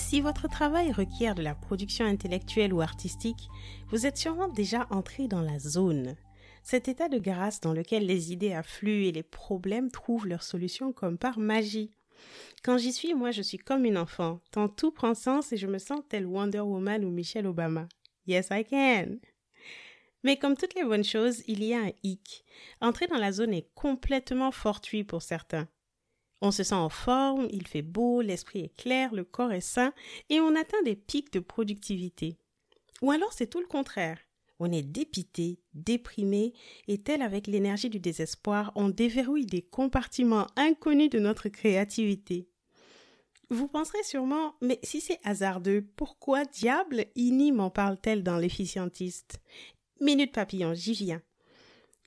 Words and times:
Si 0.00 0.20
votre 0.20 0.48
travail 0.48 0.90
requiert 0.90 1.36
de 1.36 1.42
la 1.42 1.54
production 1.54 2.04
intellectuelle 2.04 2.72
ou 2.72 2.80
artistique, 2.80 3.48
vous 3.90 4.06
êtes 4.06 4.16
sûrement 4.16 4.48
déjà 4.48 4.88
entré 4.90 5.28
dans 5.28 5.42
la 5.42 5.60
zone. 5.60 6.16
Cet 6.64 6.88
état 6.88 7.08
de 7.08 7.18
grâce 7.18 7.60
dans 7.60 7.72
lequel 7.72 8.06
les 8.06 8.32
idées 8.32 8.52
affluent 8.52 9.06
et 9.06 9.12
les 9.12 9.22
problèmes 9.22 9.88
trouvent 9.88 10.26
leur 10.26 10.42
solution 10.42 10.92
comme 10.92 11.16
par 11.16 11.38
magie. 11.38 11.92
Quand 12.64 12.76
j'y 12.76 12.92
suis, 12.92 13.14
moi, 13.14 13.30
je 13.30 13.42
suis 13.42 13.58
comme 13.58 13.84
une 13.84 13.98
enfant, 13.98 14.40
tant 14.50 14.68
tout 14.68 14.90
prend 14.90 15.14
sens 15.14 15.52
et 15.52 15.56
je 15.56 15.68
me 15.68 15.78
sens 15.78 16.00
telle 16.08 16.26
Wonder 16.26 16.60
Woman 16.60 17.04
ou 17.04 17.10
Michelle 17.10 17.46
Obama. 17.46 17.86
Yes, 18.26 18.48
I 18.50 18.64
can. 18.64 19.18
Mais 20.24 20.38
comme 20.38 20.56
toutes 20.56 20.74
les 20.74 20.84
bonnes 20.84 21.04
choses, 21.04 21.44
il 21.46 21.62
y 21.62 21.72
a 21.72 21.82
un 21.82 21.92
hic. 22.02 22.44
Entrer 22.80 23.06
dans 23.06 23.18
la 23.18 23.30
zone 23.30 23.54
est 23.54 23.68
complètement 23.74 24.50
fortuit 24.50 25.04
pour 25.04 25.22
certains. 25.22 25.68
On 26.42 26.50
se 26.50 26.62
sent 26.62 26.74
en 26.74 26.88
forme, 26.88 27.48
il 27.50 27.66
fait 27.66 27.82
beau, 27.82 28.22
l'esprit 28.22 28.60
est 28.60 28.76
clair, 28.76 29.14
le 29.14 29.24
corps 29.24 29.52
est 29.52 29.60
sain, 29.60 29.92
et 30.30 30.40
on 30.40 30.56
atteint 30.56 30.82
des 30.84 30.96
pics 30.96 31.32
de 31.32 31.40
productivité. 31.40 32.38
Ou 33.02 33.10
alors 33.10 33.32
c'est 33.32 33.48
tout 33.48 33.60
le 33.60 33.66
contraire. 33.66 34.18
On 34.58 34.72
est 34.72 34.82
dépité, 34.82 35.58
déprimé, 35.72 36.52
et 36.86 36.98
tel 36.98 37.22
avec 37.22 37.46
l'énergie 37.46 37.88
du 37.88 37.98
désespoir, 37.98 38.72
on 38.74 38.90
déverrouille 38.90 39.46
des 39.46 39.62
compartiments 39.62 40.46
inconnus 40.56 41.10
de 41.10 41.18
notre 41.18 41.48
créativité. 41.48 42.46
Vous 43.48 43.68
penserez 43.68 44.02
sûrement, 44.04 44.54
mais 44.60 44.78
si 44.82 45.00
c'est 45.00 45.18
hasardeux, 45.24 45.84
pourquoi 45.96 46.44
diable 46.44 47.06
Ini 47.16 47.52
m'en 47.52 47.70
parle-t-elle 47.70 48.22
dans 48.22 48.36
l'efficientiste? 48.36 49.40
Minute 50.00 50.32
papillon, 50.32 50.72
j'y 50.72 50.92
viens. 50.92 51.22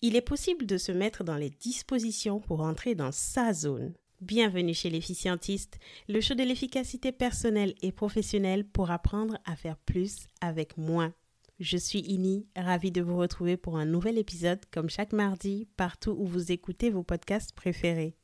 Il 0.00 0.16
est 0.16 0.22
possible 0.22 0.66
de 0.66 0.78
se 0.78 0.92
mettre 0.92 1.24
dans 1.24 1.36
les 1.36 1.50
dispositions 1.50 2.40
pour 2.40 2.60
entrer 2.60 2.94
dans 2.94 3.12
sa 3.12 3.52
zone. 3.52 3.92
Bienvenue 4.22 4.72
chez 4.72 4.88
l'efficientiste, 4.88 5.78
le 6.08 6.22
show 6.22 6.32
de 6.32 6.42
l'efficacité 6.42 7.12
personnelle 7.12 7.74
et 7.82 7.92
professionnelle 7.92 8.66
pour 8.66 8.90
apprendre 8.90 9.36
à 9.44 9.56
faire 9.56 9.76
plus 9.76 10.26
avec 10.40 10.78
moins. 10.78 11.12
Je 11.60 11.76
suis 11.76 12.00
Ini, 12.00 12.46
ravie 12.56 12.90
de 12.90 13.02
vous 13.02 13.18
retrouver 13.18 13.58
pour 13.58 13.76
un 13.76 13.84
nouvel 13.84 14.16
épisode 14.16 14.64
comme 14.72 14.88
chaque 14.88 15.12
mardi 15.12 15.68
partout 15.76 16.16
où 16.18 16.24
vous 16.24 16.50
écoutez 16.50 16.88
vos 16.88 17.02
podcasts 17.02 17.52
préférés. 17.52 18.16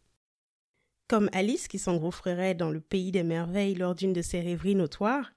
Comme 1.08 1.28
Alice 1.34 1.68
qui 1.68 1.78
s'engouffrerait 1.78 2.54
dans 2.54 2.70
le 2.70 2.80
pays 2.80 3.12
des 3.12 3.22
merveilles 3.22 3.74
lors 3.74 3.94
d'une 3.94 4.14
de 4.14 4.22
ses 4.22 4.40
rêveries 4.40 4.74
notoires, 4.74 5.34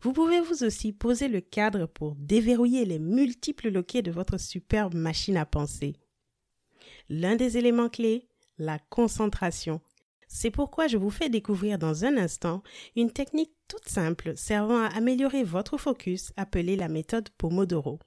vous 0.00 0.14
pouvez 0.14 0.40
vous 0.40 0.64
aussi 0.64 0.94
poser 0.94 1.28
le 1.28 1.42
cadre 1.42 1.84
pour 1.84 2.14
déverrouiller 2.14 2.86
les 2.86 2.98
multiples 2.98 3.68
loquets 3.68 4.00
de 4.00 4.10
votre 4.10 4.40
superbe 4.40 4.94
machine 4.94 5.36
à 5.36 5.44
penser. 5.44 5.96
L'un 7.10 7.36
des 7.36 7.58
éléments 7.58 7.90
clés, 7.90 8.26
la 8.62 8.78
concentration, 8.78 9.80
c'est 10.28 10.50
pourquoi 10.50 10.86
je 10.86 10.96
vous 10.96 11.10
fais 11.10 11.28
découvrir 11.28 11.78
dans 11.78 12.04
un 12.04 12.16
instant 12.16 12.62
une 12.96 13.12
technique 13.12 13.52
toute 13.68 13.88
simple 13.88 14.36
servant 14.36 14.80
à 14.80 14.86
améliorer 14.86 15.42
votre 15.42 15.76
focus 15.76 16.32
appelée 16.36 16.76
la 16.76 16.88
méthode 16.88 17.28
Pomodoro. 17.30 17.98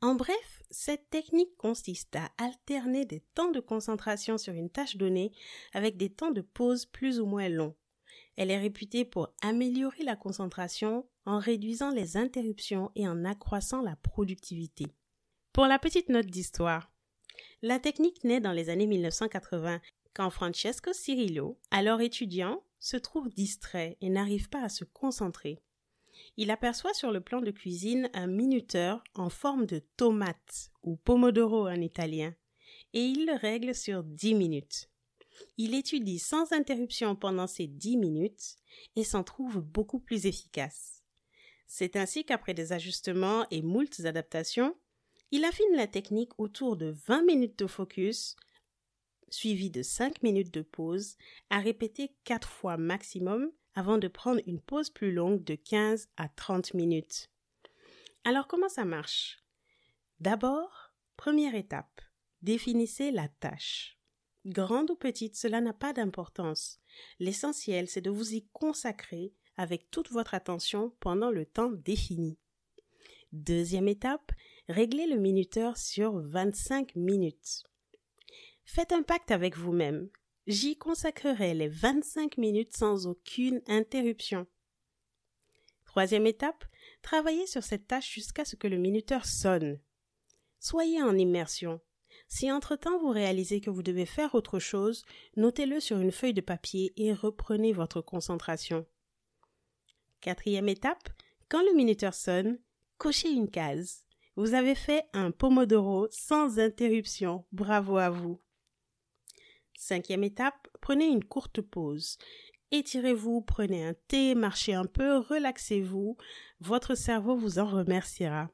En 0.00 0.14
bref, 0.14 0.62
cette 0.70 1.08
technique 1.10 1.56
consiste 1.56 2.16
à 2.16 2.28
alterner 2.38 3.04
des 3.04 3.20
temps 3.34 3.50
de 3.50 3.60
concentration 3.60 4.36
sur 4.36 4.52
une 4.52 4.70
tâche 4.70 4.96
donnée 4.96 5.32
avec 5.72 5.96
des 5.96 6.10
temps 6.10 6.30
de 6.30 6.40
pause 6.40 6.86
plus 6.86 7.20
ou 7.20 7.26
moins 7.26 7.48
longs. 7.48 7.74
Elle 8.36 8.50
est 8.50 8.58
réputée 8.58 9.04
pour 9.04 9.28
améliorer 9.42 10.04
la 10.04 10.14
concentration 10.16 11.08
en 11.28 11.38
réduisant 11.38 11.90
les 11.90 12.16
interruptions 12.16 12.90
et 12.96 13.06
en 13.06 13.26
accroissant 13.26 13.82
la 13.82 13.96
productivité. 13.96 14.86
Pour 15.52 15.66
la 15.66 15.78
petite 15.78 16.08
note 16.08 16.26
d'histoire, 16.26 16.90
la 17.60 17.78
technique 17.78 18.24
naît 18.24 18.40
dans 18.40 18.52
les 18.52 18.70
années 18.70 18.86
1980 18.86 19.82
quand 20.14 20.30
Francesco 20.30 20.94
Cirillo, 20.94 21.58
alors 21.70 22.00
étudiant, 22.00 22.62
se 22.80 22.96
trouve 22.96 23.28
distrait 23.28 23.98
et 24.00 24.08
n'arrive 24.08 24.48
pas 24.48 24.62
à 24.62 24.70
se 24.70 24.84
concentrer. 24.84 25.60
Il 26.38 26.50
aperçoit 26.50 26.94
sur 26.94 27.12
le 27.12 27.20
plan 27.20 27.42
de 27.42 27.50
cuisine 27.50 28.08
un 28.14 28.26
minuteur 28.26 29.04
en 29.14 29.28
forme 29.28 29.66
de 29.66 29.80
tomate 29.98 30.70
ou 30.82 30.96
pomodoro 30.96 31.68
en 31.68 31.80
italien 31.82 32.34
et 32.94 33.02
il 33.02 33.26
le 33.26 33.34
règle 33.34 33.74
sur 33.74 34.02
dix 34.02 34.34
minutes. 34.34 34.88
Il 35.58 35.74
étudie 35.74 36.18
sans 36.20 36.52
interruption 36.52 37.14
pendant 37.16 37.46
ces 37.46 37.66
dix 37.66 37.98
minutes 37.98 38.56
et 38.96 39.04
s'en 39.04 39.24
trouve 39.24 39.60
beaucoup 39.60 40.00
plus 40.00 40.24
efficace. 40.24 40.97
C'est 41.68 41.96
ainsi 41.96 42.24
qu'après 42.24 42.54
des 42.54 42.72
ajustements 42.72 43.46
et 43.50 43.62
moultes 43.62 44.00
adaptations, 44.00 44.74
il 45.30 45.44
affine 45.44 45.76
la 45.76 45.86
technique 45.86 46.32
autour 46.38 46.76
de 46.76 46.94
20 47.06 47.22
minutes 47.24 47.58
de 47.58 47.66
focus, 47.66 48.36
suivi 49.28 49.70
de 49.70 49.82
5 49.82 50.22
minutes 50.22 50.52
de 50.52 50.62
pause, 50.62 51.16
à 51.50 51.60
répéter 51.60 52.16
4 52.24 52.48
fois 52.48 52.78
maximum 52.78 53.52
avant 53.74 53.98
de 53.98 54.08
prendre 54.08 54.40
une 54.46 54.60
pause 54.60 54.88
plus 54.88 55.12
longue 55.12 55.44
de 55.44 55.54
15 55.54 56.08
à 56.16 56.28
30 56.28 56.72
minutes. 56.72 57.30
Alors 58.24 58.48
comment 58.48 58.70
ça 58.70 58.86
marche? 58.86 59.44
D'abord, 60.20 60.94
première 61.18 61.54
étape, 61.54 62.00
définissez 62.40 63.10
la 63.10 63.28
tâche. 63.28 63.98
Grande 64.46 64.90
ou 64.90 64.96
petite, 64.96 65.36
cela 65.36 65.60
n'a 65.60 65.74
pas 65.74 65.92
d'importance. 65.92 66.80
L'essentiel, 67.18 67.88
c'est 67.88 68.00
de 68.00 68.10
vous 68.10 68.32
y 68.32 68.46
consacrer 68.54 69.34
avec 69.58 69.90
toute 69.90 70.10
votre 70.10 70.32
attention 70.32 70.94
pendant 71.00 71.30
le 71.30 71.44
temps 71.44 71.70
défini. 71.70 72.38
Deuxième 73.32 73.88
étape, 73.88 74.32
réglez 74.68 75.06
le 75.06 75.16
minuteur 75.16 75.76
sur 75.76 76.18
25 76.18 76.96
minutes. 76.96 77.64
Faites 78.64 78.92
un 78.92 79.02
pacte 79.02 79.30
avec 79.30 79.56
vous-même. 79.56 80.08
J'y 80.46 80.78
consacrerai 80.78 81.52
les 81.52 81.68
25 81.68 82.38
minutes 82.38 82.74
sans 82.74 83.06
aucune 83.06 83.60
interruption. 83.66 84.46
Troisième 85.84 86.26
étape, 86.26 86.64
travaillez 87.02 87.46
sur 87.46 87.62
cette 87.62 87.86
tâche 87.86 88.10
jusqu'à 88.10 88.46
ce 88.46 88.56
que 88.56 88.68
le 88.68 88.78
minuteur 88.78 89.26
sonne. 89.26 89.78
Soyez 90.60 91.02
en 91.02 91.16
immersion. 91.16 91.80
Si 92.28 92.50
entre-temps 92.50 92.98
vous 92.98 93.10
réalisez 93.10 93.60
que 93.60 93.70
vous 93.70 93.82
devez 93.82 94.06
faire 94.06 94.34
autre 94.34 94.58
chose, 94.58 95.04
notez-le 95.36 95.80
sur 95.80 95.98
une 95.98 96.12
feuille 96.12 96.34
de 96.34 96.40
papier 96.40 96.92
et 96.96 97.12
reprenez 97.12 97.72
votre 97.72 98.00
concentration. 98.00 98.86
Quatrième 100.20 100.68
étape, 100.68 101.10
quand 101.48 101.62
le 101.62 101.74
minuteur 101.74 102.14
sonne, 102.14 102.58
cochez 102.98 103.30
une 103.30 103.50
case. 103.50 104.04
Vous 104.36 104.54
avez 104.54 104.74
fait 104.74 105.04
un 105.12 105.30
pomodoro 105.30 106.08
sans 106.10 106.58
interruption. 106.58 107.44
Bravo 107.52 107.96
à 107.96 108.10
vous. 108.10 108.40
Cinquième 109.76 110.24
étape, 110.24 110.68
prenez 110.80 111.06
une 111.06 111.24
courte 111.24 111.60
pause. 111.60 112.18
Étirez-vous, 112.70 113.40
prenez 113.42 113.86
un 113.86 113.94
thé, 114.08 114.34
marchez 114.34 114.74
un 114.74 114.84
peu, 114.84 115.18
relaxez-vous. 115.18 116.16
Votre 116.60 116.94
cerveau 116.94 117.36
vous 117.36 117.58
en 117.58 117.66
remerciera. 117.66 118.50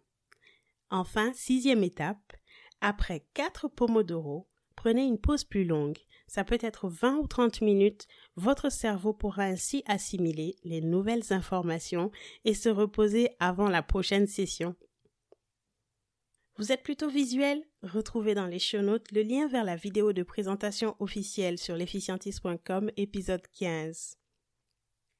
Enfin, 0.91 1.33
sixième 1.35 1.83
étape, 1.83 2.35
après 2.81 3.27
quatre 3.35 3.69
pomodoro, 3.69 4.49
prenez 4.77 5.05
une 5.05 5.19
pause 5.19 5.45
plus 5.45 5.65
longue. 5.65 5.99
Ça 6.27 6.45
peut 6.45 6.59
être 6.61 6.89
20 6.89 7.17
ou 7.19 7.27
30 7.27 7.61
minutes. 7.61 8.07
Votre 8.37 8.71
cerveau 8.71 9.13
pourra 9.13 9.45
ainsi 9.45 9.83
assimiler 9.87 10.57
les 10.65 10.81
nouvelles 10.81 11.33
informations 11.33 12.11
et 12.45 12.55
se 12.55 12.69
reposer 12.69 13.31
avant 13.41 13.69
la 13.69 13.83
prochaine 13.83 14.27
session. 14.27 14.75
Vous 16.57 16.71
êtes 16.71 16.85
plutôt 16.85 17.09
visuel? 17.09 17.65
Retrouvez 17.83 18.35
dans 18.35 18.47
les 18.47 18.61
show 18.61 18.81
notes 18.81 19.11
le 19.11 19.23
lien 19.23 19.49
vers 19.49 19.65
la 19.65 19.75
vidéo 19.75 20.13
de 20.13 20.23
présentation 20.23 20.95
officielle 21.01 21.59
sur 21.59 21.77
l'efficientiste.com 21.77 22.91
épisode 22.97 23.43
15. 23.59 24.19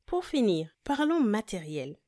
Pour 0.07 0.25
finir, 0.25 0.69
parlons 0.85 1.21
matériel. 1.21 1.99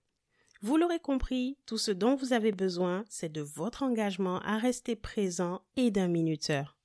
Vous 0.63 0.77
l'aurez 0.77 1.01
compris, 1.01 1.59
tout 1.67 1.79
ce 1.79 1.91
dont 1.91 2.15
vous 2.15 2.33
avez 2.33 2.53
besoin, 2.53 3.05
c'est 3.09 3.33
de 3.33 3.43
votre 3.43 3.83
engagement 3.83 4.39
à 4.41 4.59
rester 4.59 4.95
présent 4.95 5.61
et 5.77 5.91
d'un 5.91 6.09
minuteur. 6.09 6.76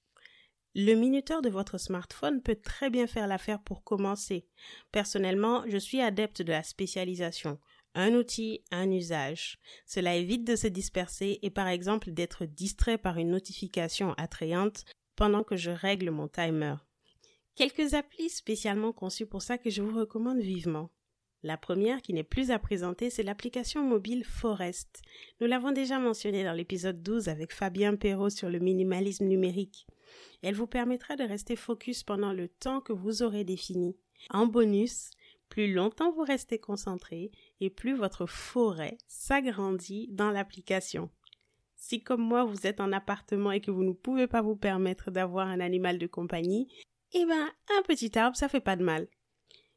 Le 0.73 0.93
minuteur 0.93 1.41
de 1.41 1.49
votre 1.49 1.77
smartphone 1.77 2.41
peut 2.41 2.55
très 2.55 2.89
bien 2.89 3.05
faire 3.05 3.27
l'affaire 3.27 3.61
pour 3.61 3.83
commencer. 3.83 4.47
Personnellement, 4.93 5.65
je 5.67 5.77
suis 5.77 5.99
adepte 5.99 6.41
de 6.41 6.51
la 6.51 6.63
spécialisation. 6.63 7.59
Un 7.93 8.13
outil, 8.13 8.63
un 8.71 8.89
usage. 8.89 9.59
Cela 9.85 10.15
évite 10.15 10.47
de 10.47 10.55
se 10.55 10.67
disperser 10.67 11.39
et 11.41 11.49
par 11.49 11.67
exemple 11.67 12.11
d'être 12.11 12.45
distrait 12.45 12.97
par 12.97 13.17
une 13.17 13.31
notification 13.31 14.13
attrayante 14.13 14.85
pendant 15.17 15.43
que 15.43 15.57
je 15.57 15.71
règle 15.71 16.09
mon 16.09 16.29
timer. 16.29 16.75
Quelques 17.55 17.93
applis 17.93 18.29
spécialement 18.29 18.93
conçues 18.93 19.25
pour 19.25 19.41
ça 19.41 19.57
que 19.57 19.69
je 19.69 19.81
vous 19.81 19.99
recommande 19.99 20.39
vivement. 20.39 20.89
La 21.43 21.57
première 21.57 22.01
qui 22.01 22.13
n'est 22.13 22.23
plus 22.23 22.49
à 22.49 22.59
présenter, 22.59 23.09
c'est 23.09 23.23
l'application 23.23 23.83
mobile 23.83 24.23
Forest. 24.23 25.01
Nous 25.41 25.47
l'avons 25.47 25.73
déjà 25.73 25.99
mentionné 25.99 26.45
dans 26.45 26.53
l'épisode 26.53 27.03
12 27.03 27.27
avec 27.27 27.51
Fabien 27.51 27.97
Perrault 27.97 28.29
sur 28.29 28.49
le 28.49 28.59
minimalisme 28.59 29.25
numérique. 29.25 29.85
Elle 30.41 30.55
vous 30.55 30.67
permettra 30.67 31.15
de 31.15 31.23
rester 31.23 31.55
focus 31.55 32.03
pendant 32.03 32.33
le 32.33 32.47
temps 32.47 32.81
que 32.81 32.93
vous 32.93 33.23
aurez 33.23 33.43
défini. 33.43 33.95
En 34.29 34.45
bonus, 34.45 35.11
plus 35.49 35.73
longtemps 35.73 36.11
vous 36.11 36.23
restez 36.23 36.59
concentré 36.59 37.31
et 37.59 37.69
plus 37.69 37.93
votre 37.93 38.25
forêt 38.25 38.97
s'agrandit 39.07 40.07
dans 40.11 40.31
l'application. 40.31 41.09
Si 41.75 42.01
comme 42.01 42.21
moi 42.21 42.45
vous 42.45 42.67
êtes 42.67 42.79
en 42.79 42.91
appartement 42.91 43.51
et 43.51 43.59
que 43.59 43.71
vous 43.71 43.83
ne 43.83 43.93
pouvez 43.93 44.27
pas 44.27 44.41
vous 44.41 44.55
permettre 44.55 45.11
d'avoir 45.11 45.47
un 45.47 45.59
animal 45.59 45.97
de 45.97 46.07
compagnie, 46.07 46.67
eh 47.13 47.25
ben 47.25 47.49
un 47.77 47.81
petit 47.81 48.17
arbre 48.17 48.37
ça 48.37 48.47
fait 48.47 48.61
pas 48.61 48.75
de 48.75 48.83
mal. 48.83 49.07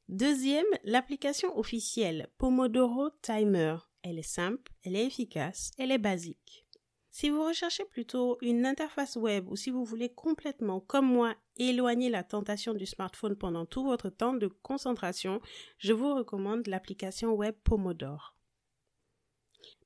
Deuxième, 0.08 0.66
l'application 0.84 1.58
officielle 1.58 2.28
Pomodoro 2.36 3.08
Timer. 3.22 3.76
Elle 4.02 4.18
est 4.18 4.22
simple, 4.22 4.70
elle 4.84 4.96
est 4.96 5.06
efficace, 5.06 5.72
elle 5.78 5.90
est 5.90 5.98
basique. 5.98 6.63
Si 7.14 7.30
vous 7.30 7.44
recherchez 7.44 7.84
plutôt 7.84 8.38
une 8.40 8.66
interface 8.66 9.14
web 9.14 9.48
ou 9.48 9.54
si 9.54 9.70
vous 9.70 9.84
voulez 9.84 10.08
complètement, 10.08 10.80
comme 10.80 11.06
moi, 11.06 11.36
éloigner 11.56 12.10
la 12.10 12.24
tentation 12.24 12.74
du 12.74 12.86
smartphone 12.86 13.36
pendant 13.36 13.66
tout 13.66 13.84
votre 13.84 14.10
temps 14.10 14.34
de 14.34 14.48
concentration, 14.48 15.40
je 15.78 15.92
vous 15.92 16.12
recommande 16.12 16.66
l'application 16.66 17.32
web 17.32 17.54
Pomodoro. 17.62 18.18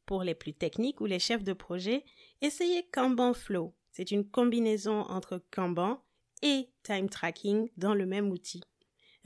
Pour 0.07 0.23
les 0.23 0.35
plus 0.35 0.55
techniques 0.55 1.03
ou 1.03 1.05
les 1.05 1.19
chefs 1.19 1.45
de 1.45 1.53
projet, 1.53 2.03
essayez 2.41 2.89
Kanban 2.95 3.35
Flow. 3.35 3.75
C'est 3.91 4.11
une 4.11 4.27
combinaison 4.27 5.01
entre 5.03 5.45
Kanban 5.51 6.03
et 6.41 6.71
time 6.83 7.11
tracking 7.11 7.69
dans 7.77 7.93
le 7.93 8.07
même 8.07 8.31
outil. 8.31 8.63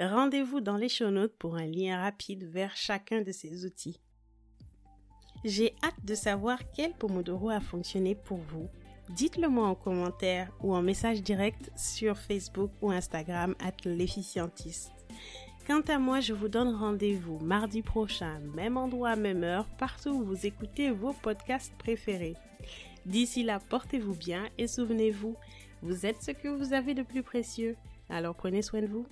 Rendez-vous 0.00 0.60
dans 0.60 0.76
les 0.76 0.88
show 0.88 1.12
notes 1.12 1.36
pour 1.36 1.54
un 1.54 1.66
lien 1.66 2.00
rapide 2.00 2.50
vers 2.50 2.76
chacun 2.76 3.22
de 3.22 3.30
ces 3.30 3.64
outils. 3.64 4.01
J'ai 5.44 5.74
hâte 5.82 6.04
de 6.04 6.14
savoir 6.14 6.58
quel 6.72 6.92
Pomodoro 6.92 7.50
a 7.50 7.60
fonctionné 7.60 8.14
pour 8.14 8.38
vous. 8.38 8.68
Dites-le 9.10 9.48
moi 9.48 9.66
en 9.66 9.74
commentaire 9.74 10.52
ou 10.60 10.74
en 10.74 10.82
message 10.82 11.22
direct 11.22 11.70
sur 11.76 12.16
Facebook 12.16 12.70
ou 12.80 12.92
Instagram 12.92 13.56
at 13.58 13.74
l'efficientiste. 13.84 14.92
Quant 15.66 15.82
à 15.88 15.98
moi, 15.98 16.20
je 16.20 16.32
vous 16.32 16.48
donne 16.48 16.74
rendez-vous 16.74 17.38
mardi 17.40 17.82
prochain, 17.82 18.40
même 18.54 18.76
endroit, 18.76 19.16
même 19.16 19.42
heure, 19.42 19.66
partout 19.78 20.10
où 20.10 20.24
vous 20.24 20.46
écoutez 20.46 20.90
vos 20.90 21.12
podcasts 21.12 21.74
préférés. 21.76 22.36
D'ici 23.04 23.42
là, 23.42 23.58
portez-vous 23.68 24.14
bien 24.14 24.48
et 24.58 24.68
souvenez-vous, 24.68 25.36
vous 25.82 26.06
êtes 26.06 26.22
ce 26.22 26.30
que 26.30 26.48
vous 26.48 26.72
avez 26.72 26.94
de 26.94 27.02
plus 27.02 27.22
précieux. 27.24 27.76
Alors 28.08 28.36
prenez 28.36 28.62
soin 28.62 28.82
de 28.82 28.86
vous. 28.86 29.06